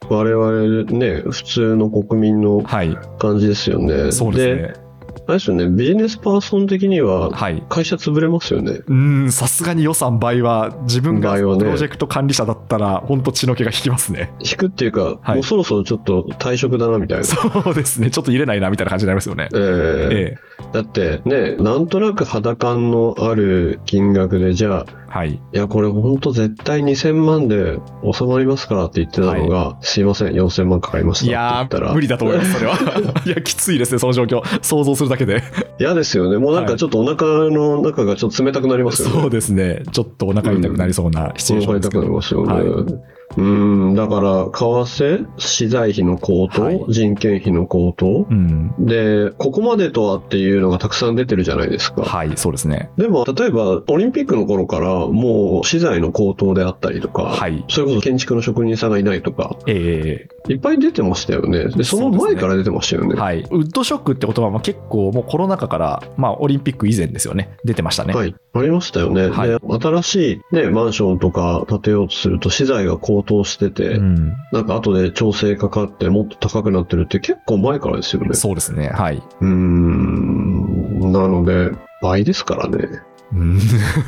[0.09, 4.11] 我々ね、普通の国民のはい、感じですよね。
[4.11, 4.84] そうですね。
[5.27, 7.63] あれですよね、ビジネスパーソン的にははい。
[7.67, 8.81] 会社潰れますよね。
[8.85, 14.31] うーん、さすがに予算倍は、自分がプロジェクト管理者だったら、本当血の気が引きますね。
[14.39, 17.23] 引くっていうか、はいもうそろそろちょっと退職だなみたいな。
[17.23, 18.11] そうですね。
[18.11, 19.49] ちょっと入れないな、みたいな感じになりますよね。
[19.53, 20.71] ええええ。
[20.73, 24.85] だってね、なんとなく肌感のある金額で、じゃあ、
[25.15, 25.35] はい。
[25.35, 32.75] いや、これ本当絶対2000万で収まりますからって言ってたのが、すいません、4000万かかりましたいって言やったら、ー、無理だと思います、それは。
[33.25, 34.41] いや、きついですね、その状況。
[34.61, 35.41] 想像するだけで。
[35.79, 36.37] 嫌ですよね。
[36.37, 39.21] もうなんかちょっとお腹の中がちょっと冷たくなりますよね。
[39.21, 39.83] そうですね。
[39.89, 42.01] ちょっとお腹痛くなりそうなシチュエーションですけど。
[42.01, 42.69] お腹痛くなりますよね。
[42.69, 43.41] はいう
[43.91, 48.73] ん、だから、為替、資材費の高騰、はい人件費の高騰、うん。
[48.79, 52.03] で、ここまでとはっていうのがたくさん出てるじゃないですか。
[52.03, 52.89] はい、そうですね。
[52.97, 57.65] でも、例えば、オリンピックの頃から、もう資材の高騰であったりとか、はい。
[57.69, 61.69] それこそ建築の職人さんがいないとか、えいっぱい出てましたよね。
[61.69, 63.15] で、その前から出てましたよね。
[63.17, 63.41] えはい。
[63.41, 67.57] ウッドショックって言葉も結構もうコロナ禍から、まあオリンピック以前ですよね。
[67.63, 68.13] 出てましたね。
[68.13, 68.35] はい。
[68.53, 69.29] ありましたよね。
[69.29, 74.33] はいで、新しいね、マンションとか建てようとすると資材が高騰してて、うん。
[74.51, 78.33] なんか後で調整かかってもっと高くなってるって結構前からですよね。
[78.33, 78.89] そうですね。
[78.89, 79.17] はい。
[79.41, 81.11] うーん。
[81.11, 83.01] なので、倍ですからね。
[83.33, 83.59] うん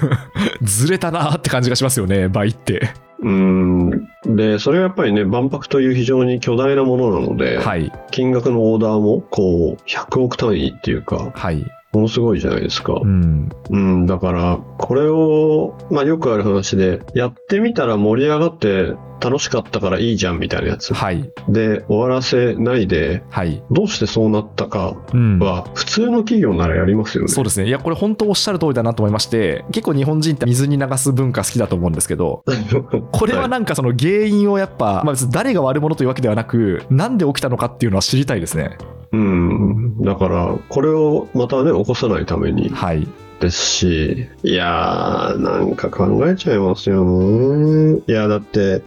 [0.62, 2.90] ずれたなーって感じがしますよね、倍って。
[3.20, 4.08] うーん。
[4.38, 7.92] で、それはやっぱりね、万博という非常に巨大なものなので、はい。
[8.12, 11.66] 金額のオーダーも、こう、100億単位っていうか、はい。
[11.98, 12.94] ものすごいじゃないですか。
[12.94, 13.50] うん。
[13.72, 20.94] うん、だから、これを、まあよくある話で、やってみたら盛り上がって楽しかったからいいじゃんみたいなやつ。
[20.94, 21.32] はい。
[21.50, 23.64] で、終わらせないで、はい。
[23.72, 25.40] どうしてそうなったかうん。
[25.40, 27.30] は、普通の企業ならやりますよね。
[27.30, 27.68] そうですね。
[27.68, 32.44] いや、これ本当おっしゃる通りだなと思いまして、結構日本人って水に流す文化好きだと思うんですけど、
[33.12, 38.78] これはなんかその原因をやっぱ、まあ別に誰が悪者というわけではなく、なんで起きたのかっていうのは知りたいですね。
[39.12, 40.02] うん。
[40.02, 43.08] だから、これをまたね、起こさないためにはい。
[43.40, 48.02] ですし、いやー、なんか考えちゃいますよね。
[48.08, 48.82] いや、だって、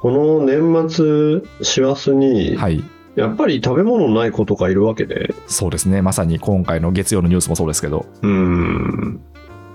[0.00, 2.82] この年末、師走に、はい。
[3.16, 6.00] やっぱり食べ物ない子とかいるわけで、そうですね。
[6.00, 9.20] まさに今回の月曜のニュースもそうですけど、うん。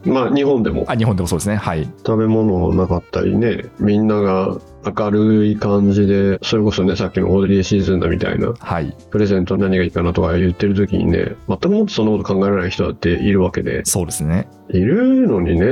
[0.06, 1.56] まあ、日本でもあ、日本でもそうですね。
[1.56, 1.84] はい。
[1.98, 4.58] 食べ物なかったりね、みんなが
[4.94, 8.96] 明るい感じで、それこそね、さっきのホリデーシーズンだみたいな、はい。
[9.10, 14.48] プレゼント何がいいかなとか言ってる時にね、全くもってそんなこと考えられない人だっているわけで、そうですね。
[14.70, 15.66] いるのにね、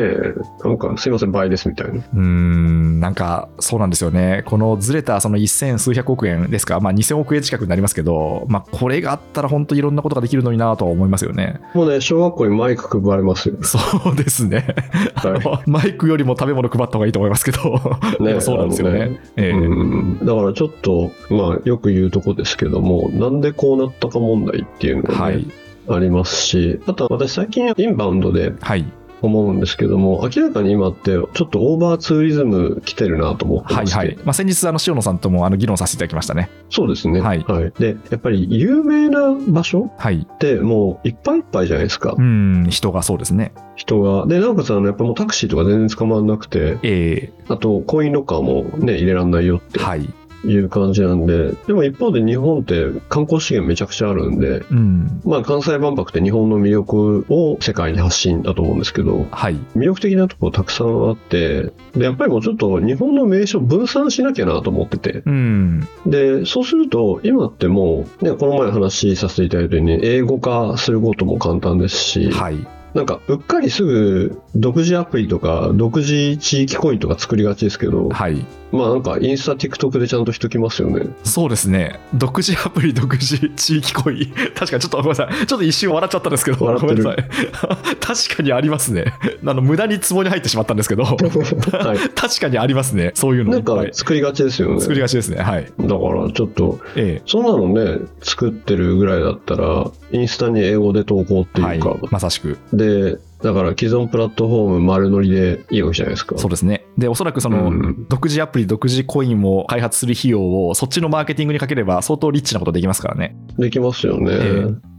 [0.63, 1.93] なんかすいません、倍ですみたいな。
[1.93, 4.43] うーん、なんかそうなんですよね。
[4.45, 11.59] このずれたその一千数百億円ですか、まあ2000億円近くになりますけど、まあこれがあったら本当いろんなことができるのになとは思いますよね。
[11.73, 13.55] もうね、小学校にマイク配れますよ。
[13.63, 13.79] そ
[14.11, 14.75] うですね。
[15.15, 17.79] あはいの マイクよりも食べ物配った方がいいと思いますけど、
[18.23, 19.02] でもそうなんですよね。
[19.37, 25.47] ええうん、だからちょっと、まあ、よく言うとこですけども、なんでこうなったか問題っていうのが、ねはい。
[25.85, 28.85] ありますし、あとは私最近インバウンドではい。
[29.27, 34.17] 思うんですけども、明らかに今ってちょっとオーバーツーリズム来てるなと思ってまして、はいはい。
[34.17, 36.49] まあ、先日、あの、塩野さんともあの議論させていただきましたね。
[36.69, 37.21] そうですね。
[37.21, 37.45] はい
[37.79, 40.27] で、やっぱり有名な場所はい。
[40.29, 43.53] ってもういっぱいいっぱいじゃないですか、うん、人がそうですね。
[43.75, 44.25] 人が。
[44.27, 50.13] で、なおかつあの、やっぱもうタクシーとか全然捕まらなくて、えあとコインロッカーもね、入れらんないよってえはい。
[50.45, 55.21] いう感じなんで、でも一方で日本って観光資源めちゃくちゃあるんで、うん。
[55.25, 59.55] まあ関西万博って日本の魅力を世界に発信だと思うんですけど、はい。
[59.75, 65.87] 魅力的なところたくさんあって、で、やっぱりもうちょっと日本の名所分散しなきゃなと思ってて、うん。
[66.05, 72.57] で、そうすると今ってもう、ね、この前話させていただいたように英語化することも簡単ですし、はい。
[72.93, 78.45] なんかうっかりすぐ独自アプリとか独自地域コインとか作りがちですけど、はい。
[78.71, 81.05] まあなんかインスタ、TikTok でちゃんとしときますよね。
[81.23, 81.99] そうですね。
[82.15, 84.33] 独自アプリ、独自地域コイン。
[84.55, 85.45] 確かにちょっとごめんなさい。
[85.45, 87.95] ちょっと一瞬笑っちゃったんですけど、笑ってるごめんなさい。
[88.01, 89.13] 確かにありますね。
[89.45, 92.09] あの、無駄に壺に入ってしまったんですけど、はい。
[92.15, 93.11] 確かにありますね。
[93.13, 93.83] そういうのないんか。
[93.91, 94.79] 作りがちですよね。
[94.79, 95.37] 作りがちですね。
[95.37, 95.65] はい。
[95.79, 101.97] だからちょっと、えそんなのね、作ってるぐらいだったら、インスタに英語で投稿っていいうか、。
[102.11, 102.59] まさしく。
[102.71, 106.37] で、だから既存プラットフォーム丸乗りでいいわけじゃないですか。
[106.37, 106.85] そうですね。
[106.97, 113.35] で、おそらくその、うん独自アプリ、独自コインを開発する費用を、そっちのマーケティングにかければ、相当リッチなことできますからね。
[113.57, 114.31] できますよね。
[114.31, 114.93] ええ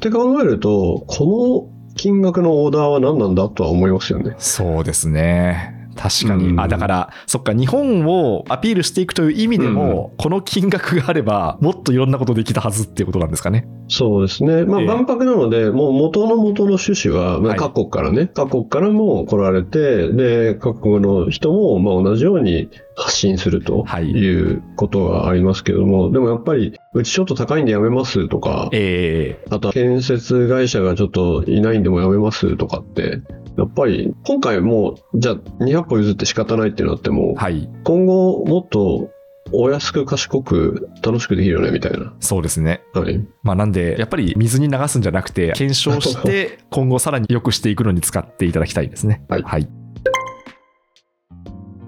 [0.00, 4.34] って考えると、この金額のオーダーは何なんだとは思いますよね。
[4.38, 5.79] そうですね。
[6.00, 6.48] 確かに。
[6.48, 13.68] うんあ、だから、そっか、日本をアピールしていくという意味でも、この金額があれば、もっといろんなことできたはずっていうことなんですかね。
[13.88, 14.64] そうですね。
[14.64, 33.20] まあ、ええ万博なので、もう元の元の趣旨は、まあ、はい各国からね、各国からも来られて、で、各国の人も、まあ、同じように発信するとはいいうことがありますけども、でもやっぱり、うちちょっと高いんでやめますとか、ええあとは建設会社がちょっといないんでもやめますとかって、
[33.56, 35.34] やっぱり今回もう、じゃあ
[35.64, 37.68] 200歩譲って仕方ないってなっても、はい。
[37.84, 39.10] 今後もっと
[39.52, 42.14] お安く賢く楽しくできるよねみたいな。
[42.20, 42.82] そうですね。
[42.94, 43.20] はい。
[43.42, 49.24] まあ、なんで、やっぱり水に流すんじゃなくて、検証して、今後さらに良くしていくのに使っていただきたいですね。
[49.28, 49.68] はい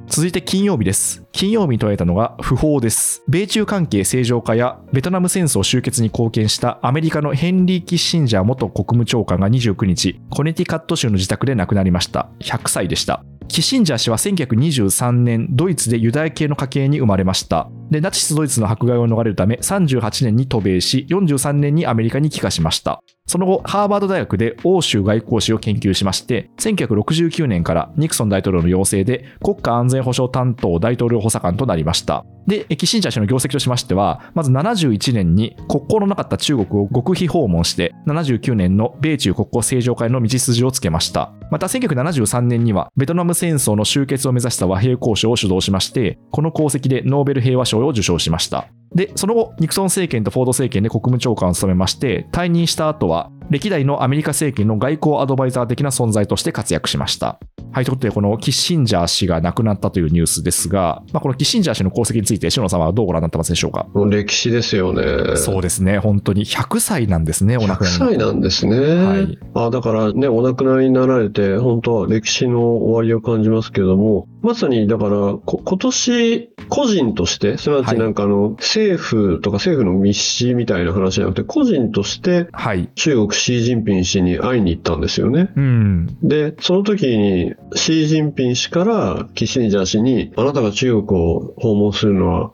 [0.09, 1.25] 続いて金曜日です。
[1.33, 3.25] 金曜日に捉えたのが不法です。
[3.29, 12.29] 米中関係正常化やベトナム戦争終結に貢献したアメリカのヘンリー・キッシンジャー元国務長官が29日、コネティカット州の自宅で亡くなりました。
[12.41, 13.25] 100歳でした。
[13.49, 17.69] キシンジャー氏は1923年、ドイツでユダヤ系の家系に生まれました。
[17.91, 23.03] で、ナチスドイツの迫害を逃れるため、38年に渡米し、43年にアメリカに帰化しました。
[23.27, 32.27] その後、ハーバード大学で欧州外交史を研究しまして、1969年からニクソン大統領の要請で国家安全保障担当大統領補佐官となりました。
[32.47, 41.33] で、キッシンジャー氏の業績としましては、まず71年に国交のなかった中国を極秘訪問して、79年の米中国交正常化への道筋をつけました。
[41.51, 48.67] また1973年には、ベトナム戦争の終結を目指した和平交渉を主導しまして、この功績でノーベル平和賞を受賞しました。
[48.95, 57.39] で、その後、ニクソン政権とフォード政権で国務長官を務めまして、退任した後は、歴代のアメリカ政権の外交アドバイザー的な存在として活躍しました。
[57.73, 63.87] はい、ということで、このキッシンジャー氏が亡くなったというニュースですが、まあ、このキッシンジャー氏の功績について、塩野さんはどうご覧になってますでしょうか？
[64.11, 65.37] 歴史ですよね。
[65.37, 68.77] そうですね、本当に100歳なんですね、お亡くなり100歳なんですね。
[68.79, 82.91] はいあだからね、お亡くなりになられて、本当は歴史の終わりを感じますけども、まさにだから、こ今年、個人として、すなわちなんかあの、政府とか政府の密使みたいな話じゃなくて、個人としてはい。
[82.97, 85.51] 中国シー・ジンピン氏に会いに行ったんですよね。
[85.57, 86.19] うん。
[86.23, 92.53] で、その時に、シー・ジンピン氏からキッシンジャー氏に、あなたが中国を訪問するのは、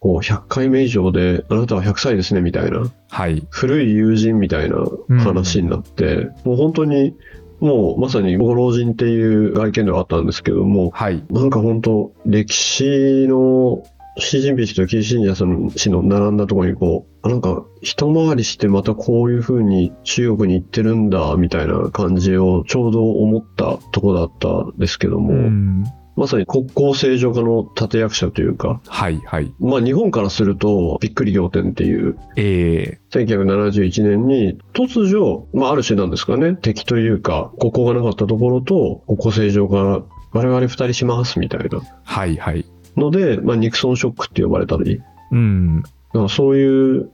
[0.00, 2.84] こう、100回目以上で、あなたは100歳ですね、みたいな。
[3.08, 3.46] はい。
[3.50, 4.76] 古い友人みたいな
[5.18, 7.14] 話になって、もう本当に、
[7.60, 11.24] もうまさにご老人っていう外見ではあったんですけども、はい。
[11.30, 13.82] なんか本当、歴史の、
[14.20, 25.84] シー・ジンピン氏とキーシンジャー氏の並んだところにこなんか一回りしてまたこういう風に中国に行ってるんだ、みたいな感じをちょうど思ったところだったんですけども、うん。
[26.16, 29.18] まさに国交正常化の立役者というか、はい。
[29.18, 29.52] はい。
[29.60, 42.36] まあ日本からするとびっくり仰天っていうえ1971年に突如、まあある種なんですかね、敵というか、国交がなかったところと国交正常化、我々二人しますみたいなー、はい。
[42.36, 42.64] はい。
[42.96, 45.00] ので、まあニクソンショックって呼ばれたり、
[45.30, 45.82] うん。
[46.12, 47.10] だからそういう、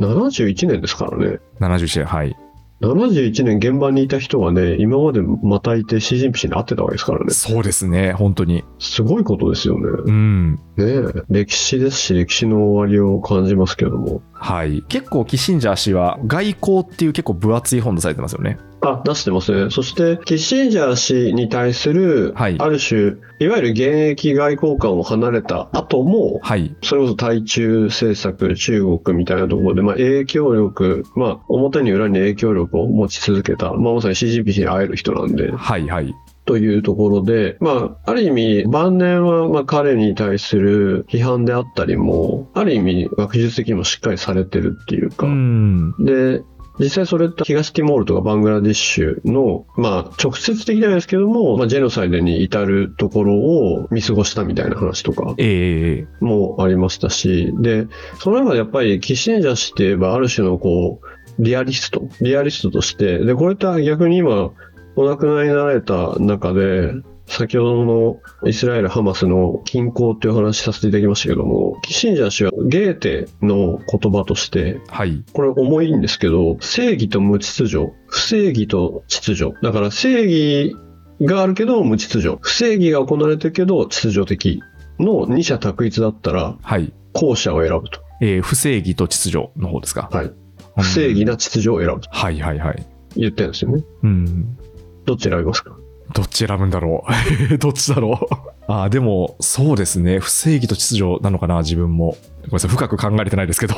[0.00, 1.38] 71年ですからね。
[1.60, 2.36] 71年、はい。
[2.80, 7.30] 71年現場にいた人がね、今までまたいてシー・ジに会ってたわけですからね。
[7.34, 8.64] そうですね、本当に。
[8.78, 9.86] すごいことですよね。
[10.06, 10.52] うん。
[10.54, 14.22] ねえ歴史ですし、歴史の終わりを感じますけども。
[14.32, 14.82] はい。
[14.88, 18.58] 結構、キッシンジャー氏は、外交っていう結構分厚い本出されてますよね。
[18.82, 19.70] あ、出してますね。
[19.70, 26.74] そして、キッシンジャー氏に対する、はいある種、いわゆる現役外交官を離れた後も、はい。
[26.82, 35.88] それこそ対中政策、中国みたいなところで、まあ、影響力、まあ、表に裏に影響力を持ち続けた、まあ、まさに CGP 氏に会える人なんで、はい。
[35.88, 36.14] はい。
[36.46, 45.94] というところで、まあ、ある意味、晩年は、まあ、彼に対する批判であったりも、ある意味、学術的にもしっかりされてるっていうか、うん。
[46.04, 46.42] で、
[46.80, 57.86] 実際それって東ティモールとかバングラディッシュの、まあ、直接的じゃないですけども、まあ、ジェノサイドに至るところを見過ごしたみたいな話とかええもありましたし、で、
[58.18, 64.52] その中でやっぱりキッシンジャー氏って言えばある種のこう、リアリスト、リアリストとして、で、これって逆に今、
[64.96, 66.92] お亡くなりになられた中で、
[67.30, 75.22] 先ほどのイスラエル・ハマスの均衡っていう話させていただきましたけども、キッシンジャー氏はゲーテの言葉として、はい。
[75.32, 79.54] これ重いんですけど、正義と無秩序、不正義と秩序。
[79.62, 80.76] だから正義
[81.22, 82.36] があるけど無秩序。
[82.40, 84.60] 不正義が行われてるけど秩序的
[84.98, 86.92] の二者択一だったら、はい。
[87.12, 88.00] 後者を選ぶと。
[88.20, 90.08] えー不正義と秩序の方ですか？
[90.12, 90.32] はい。
[90.76, 92.86] 不正義な秩序を選ぶとはいはいはい。
[93.16, 93.84] 言ってるんですよね。
[94.02, 94.58] うん。
[95.04, 95.76] どっち選びますか？
[96.12, 97.04] どっち選ぶんだろ
[97.52, 97.58] う？
[97.58, 98.34] どっちだろう？
[98.66, 100.18] ああ、でも、そうですね。
[100.18, 102.16] 不正義と秩序なのかな、自分も。
[102.42, 103.74] ごめんなさい、深く考えれてないですけど。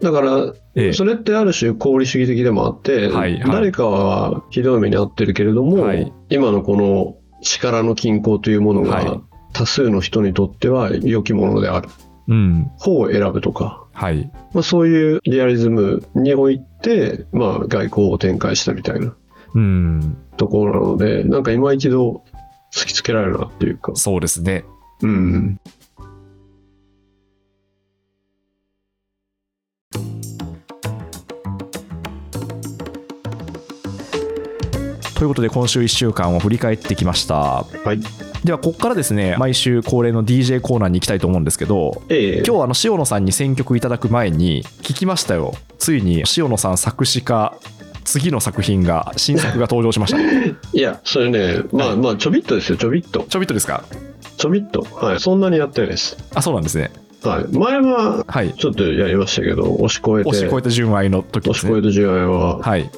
[0.00, 9.20] だから、ええそれってある種功利主義的でもあって、はいはい誰かはひどい目に遭ってるけれども、はい今のこの力の均衡というものはいが
[9.52, 11.88] 多数の人にとっては良きものである。
[12.26, 12.70] うん。
[12.78, 14.30] 方を選ぶとか、はい。
[14.52, 19.14] まあ、そういうリアリズムにおいて、まあ、外交を展開したみたいなうん。
[20.36, 22.24] ところなので、なんか今一度
[22.72, 24.64] 突きつけられるなっていうか、そうですね。
[25.02, 25.60] うん。
[35.14, 37.34] ということで、今週1週間を振り返ってきました。
[37.34, 37.64] は
[37.94, 38.00] い。
[38.44, 47.56] では、ここからですね、毎週恒例の DJ コーナーに行きたいと思うんですけど、ええ今日はあの塩野さんに選曲いただく前に聞きましたよついに塩野さん作詞家
[48.04, 50.18] 次の作品が新作が登場しました
[50.72, 53.24] いや、それね、まあまあ、ちょびっとですよ、ちょびっと。
[53.28, 53.84] ちょびっとですか？
[54.36, 54.86] ちょびっと。
[54.94, 55.20] はい。
[55.20, 56.16] そんなにやってないです。
[56.34, 56.90] あそうなんですね
[57.22, 57.56] はい。
[57.56, 62.90] 前は、はいちょっとやりましたけど、押し越えて、押し越えた純愛の時ですね押し越えた10円は、はい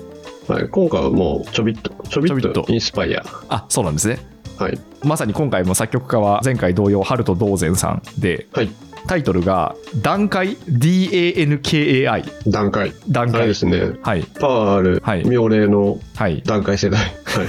[0.48, 0.68] はい。
[0.68, 3.24] 今回はもう、ちょびっと、ちょびっととインスパイア。
[3.48, 4.18] あそうなんですね
[4.58, 4.78] はい。
[5.04, 8.70] まさに今回も作曲家は前回同様春と道前さんではい。
[9.06, 13.92] タイトルが「段階 DANKAI 段階。」段階ですね。
[14.02, 17.00] はいパワーある、はい妙齢のはい段階世代。
[17.24, 17.46] はい。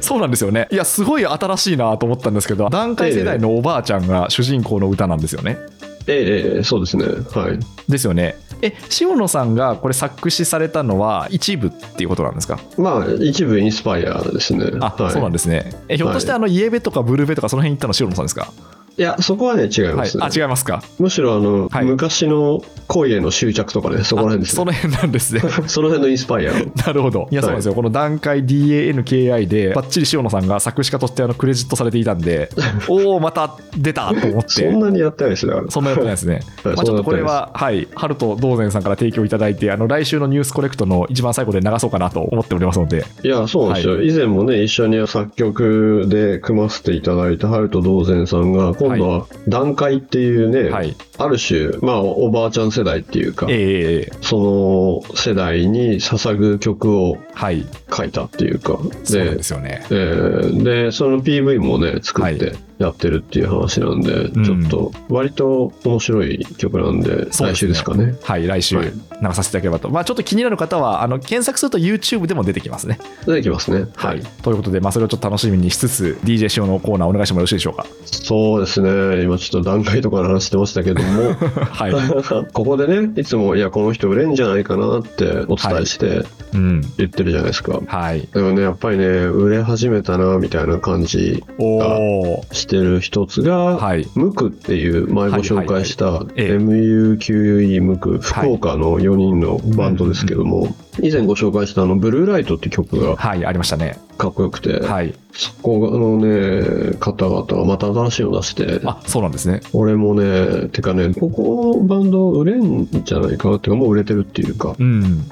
[0.00, 5.58] そうなんですよねいやすごい新しいなと思ったんですけど段階世代のおばあちゃんが主人公の歌なんですよね
[6.06, 6.14] え
[6.52, 7.04] えええそうですね。
[7.06, 7.58] はい。
[7.88, 12.58] ですよねえ塩野さんがこれ作詞されたのは一部っていうことなんですか？
[12.76, 14.66] まあ、一部インスパイアですね。
[14.80, 18.52] あ、はい、そうなんですねえひょっとしてあのイエベとかブルベとかその辺行ったの塩野さんですか？
[18.98, 20.18] いや、そこはね、違いはい、ます。
[20.18, 20.24] ね。
[20.24, 20.82] あ違いますか？
[20.98, 21.84] むしろ、あの、はい。
[21.84, 24.62] 昔の恋への執着とかね、そこら辺ですね。
[24.62, 25.40] あその辺なんですね。
[25.66, 26.54] その辺のインスパイアを。
[26.86, 27.28] なるほど。
[27.30, 27.34] い。
[27.34, 32.50] やそうなんですよ、この段階 DANKI でばっちり塩野さんが作詞家としてあのクレジットされていたんで
[32.88, 34.48] おおまた出たと思って。
[34.48, 35.54] そんなにやってないですね。
[35.68, 36.40] そんなやってないですね。
[36.62, 36.76] はい。
[36.76, 44.02] まあ、ちょっとこれは、はい、ハルト道前さんから提供いただいて、あの来週のニュースコレクトの一番最後で流そうかなと思っておりますので、いや、そうなんですよ。
[44.02, 59.84] 以前もね、一緒に作曲で組ませていただいたハルト道前さんが、今度は段階っていうね、はい、ある種、まあ、おばあちゃん世代っていうか、ええその世代に捧ぐ曲をはい、書いたっていうか、そうなんでですよね。
[59.90, 62.38] えーで、その PV もね、作っはい。
[62.38, 62.52] て
[62.82, 68.14] やってるっていう話なんで、んちょっと、割と面白い曲なんで、来週ですかね。
[68.22, 69.88] はい、来週はい流させていただければと。
[69.88, 72.98] まあ、ちょっと気になる方は、あの検索すると YouTube でも出てきますね。
[73.24, 73.86] 出てきますね。
[73.94, 74.20] はい。
[74.42, 77.86] ということで、まあ、それをちょっと楽しみにしつつ、DJ シオのコーナーお願いしてもよろしいでしょうか？
[78.04, 79.22] そうですね。
[79.22, 81.34] 今ちょっと段階とかの話してましたけども、
[81.70, 81.92] はい。
[82.52, 86.24] ここでね、いつも、いや、この人売れんじゃないかなってお伝えして
[86.54, 86.80] うん。
[86.98, 87.80] 言ってるじゃないですか。
[87.86, 88.28] はい。
[88.32, 92.44] でもね、やっぱりね、売れ始めたな、みたいな感じおお。
[92.72, 94.06] してる一つが、はい。
[94.14, 103.98] ムクっていう前ご紹介したはいはいはいええ MUQE ムク福岡の4人のバンドですけども、以前ご紹介したあのブルーライトって曲がはい、ありましたね。
[104.16, 105.14] かっこよくて、はい。
[105.32, 109.60] そこのね、方々がまた新しいの出して、あ、そうなんですね。
[109.72, 115.28] 俺もね、てかね、ここのバンド売れんじゃないかなっていうか、もう売れてるっていうか、うん。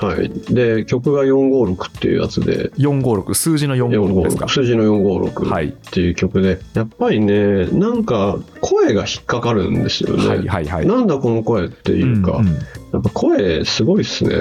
[0.00, 0.30] はい。
[0.52, 4.48] で、曲が456っていうやつで、456、数字の456ですか？456。
[4.48, 5.66] 数字の456はい。
[5.66, 10.26] っていう曲で、やっぱりね、なんか声が引っかかるんですよね。
[10.26, 10.86] はいはいはい。
[10.86, 12.48] なんだこの声っていうか、んん
[12.92, 14.34] やっぱ声すごいっすね。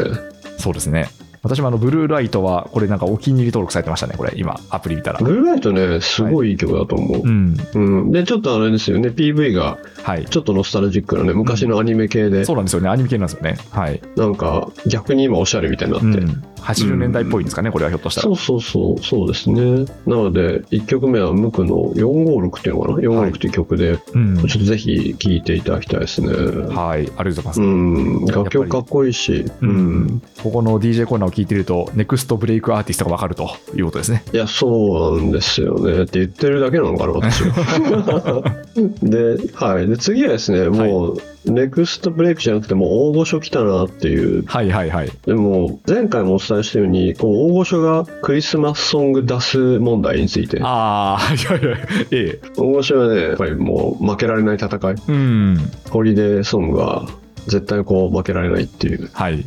[0.58, 1.10] そうですね。
[1.44, 5.20] 私もあのブルーライトはこれなんかお気に入り登録されてましたね、これ今アプリ見たら。
[5.20, 7.22] ブルーライトね、すごいいい曲だと思う。
[7.22, 7.58] うん。
[7.74, 8.12] うん。
[8.12, 10.26] で、ちょっとあれですよね、PV がはい。
[10.26, 12.88] ちょっとノスタルジックなね、昔のアニメ系で、そうなんですよね。
[12.88, 13.58] アニメ系なんですよね。
[13.72, 14.02] はい。
[14.16, 16.08] なんか逆に今おしゃれみたいになって。
[16.20, 16.44] うん。
[16.64, 18.24] 80年代っぽいんですかね、これはひょっとしたら。
[18.24, 19.86] そうそうそう、そうですね。
[20.06, 24.38] なので、1曲目はムクの456っていうのかな ?456 っていう曲で、うん。
[24.38, 26.30] ちょっとぜひ聴いていただきたいですね。
[26.74, 27.00] はい。
[27.00, 27.62] ありがとうございます。
[27.62, 30.22] うん、楽曲かっこいいし、ううんん。
[30.42, 34.24] ここの DJ コーナーを聞いていると、ネクストブレイクアーティストがわかるということですね。
[34.34, 36.04] いや、そうなんですよね。
[36.04, 38.44] って言ってるだけなのかな、私は。
[39.04, 39.88] で、はい。
[39.88, 44.46] で、次はですね、もう、ネクストブレイクじゃなくて、もう大御所来たなっていう。
[44.46, 45.12] はいはいはい。
[45.26, 50.60] でも、前回もお伝えしたように、こう、大御所がクリスマスソング出す問題について。
[50.64, 51.78] ああ、いやいや、
[52.12, 52.50] ええ。
[52.58, 54.96] 大御所はね、やっぱりもう負けられない戦い。
[55.08, 55.58] うん。
[55.90, 57.08] ホリデーソングは
[57.48, 59.44] 絶対こう負けられないっていうはい。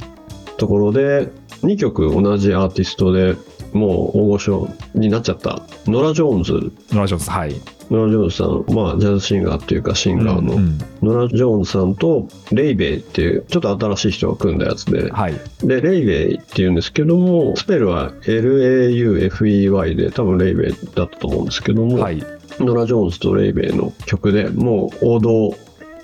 [0.59, 1.29] ところで、
[1.63, 3.35] 2曲同じアーティストで
[3.73, 5.62] もう大御所になっちゃった。
[5.87, 6.73] ノラ・ジョーンズ。
[6.93, 7.55] ノラ・ジョーンズ、はい。
[7.91, 15.35] ノラ・ジョーンズさん、まあジャズシンガーっていうかシンガーの、うんうんノラ・ジョーンズさんとレイベイっていうちょっと新しい人が組んだやつで、はい。
[15.62, 22.25] で、レイベイっていうんですけども、スペルは LAUFEY で多分レイベイだったと思うんですけども、はい。
[22.59, 25.55] ノラ・ジョーンズとレイベイの曲でもう王道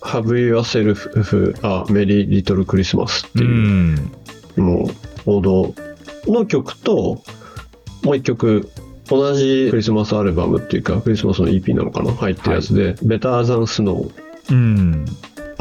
[0.03, 1.09] Have Yourself
[1.67, 4.13] a Merry Little Christmas ってういう、ん。
[4.57, 4.91] も
[5.27, 5.75] う王道
[6.27, 7.23] の曲と
[8.03, 8.71] もう一曲
[9.09, 12.13] 同じクリスマスアルバムっていうかクリスマスの EP なのかな？
[12.13, 14.11] 入ってるやつで、Better Than Snow
[14.51, 15.05] うん。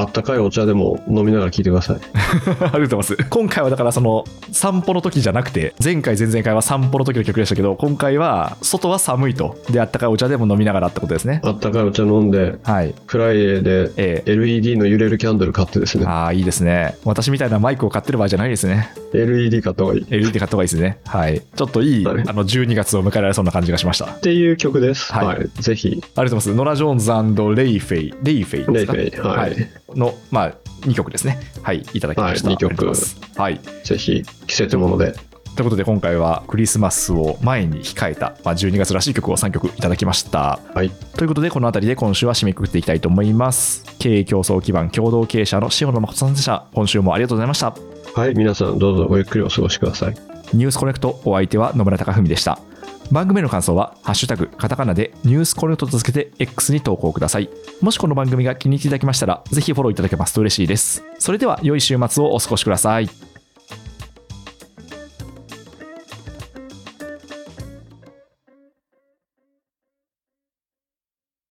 [0.01, 1.97] あったかいお茶でも飲みながら聴いてください。
[2.01, 3.17] ありがとうございます。
[3.29, 9.57] 今回はだからその散歩の時じゃなくて、前回前々回は散歩の時の曲でしたけど、今回は外は寒いと。
[9.69, 11.39] で、あったかいお茶でも飲みながらってことですね。
[11.43, 12.95] あったかいお茶飲んで、はい。
[13.05, 16.95] フライデーでええ LED の揺れるキャンドル買ってですね、ああ、いいですね。
[17.05, 18.89] 私みたいなマイクを買ってる場合じゃないですね。
[19.13, 20.01] LED 買った方がいい。
[20.01, 20.97] っ LED 買った方がいいですね。
[21.05, 21.41] はい。
[21.55, 24.05] ちょっといい、はいあの、12月を迎えられそうな感じがしました。
[24.05, 25.13] ありていう曲です。
[25.13, 25.49] はいはい。
[25.59, 26.53] ぜひ、がとうございます。
[26.53, 27.11] ノラ・ジョーンズ
[27.55, 28.93] Laufey、Laufeyですか？
[28.93, 31.39] Laufey はいの、まあ、2曲ですね。
[31.61, 31.83] はい。
[31.93, 32.47] いただきました。
[32.47, 32.93] はい二曲
[33.37, 33.59] はい。
[33.83, 35.13] ぜひ、季節もので。
[35.55, 40.59] ということで今回はクリスマスを前に控えた、まあ、12月らしい曲を3曲いただきました。
[40.73, 40.89] はい。
[40.89, 43.83] ということでこの辺りで今週は締めくくっていきたいと思います。
[43.99, 46.65] 経営競争基盤共同経営者の塩野誠さんでした。
[46.73, 47.75] 今週もありがとうございました。
[48.15, 48.33] はい。
[48.33, 50.15] 皆さん、どうぞごゆっくりお過ごしください。
[50.53, 52.59] ニュースコネクトお相手は野村貴文でした。
[53.11, 57.49] 番組の感想は、ハッシュタグ、カタカナでニュースコネクトと続けて X に投稿ください。
[57.81, 61.03] もしこの番組が気に入っていただけましたら、ぜひフォローいただけますと嬉しいです。
[61.19, 63.30] それでは良い週末をお過ごしください。